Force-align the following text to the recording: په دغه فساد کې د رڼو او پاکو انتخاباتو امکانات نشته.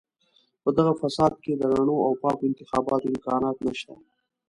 په 0.63 0.69
دغه 0.77 0.93
فساد 1.01 1.33
کې 1.43 1.53
د 1.55 1.63
رڼو 1.73 1.95
او 2.07 2.11
پاکو 2.21 2.43
انتخاباتو 2.49 3.09
امکانات 3.13 3.57
نشته. 3.67 3.93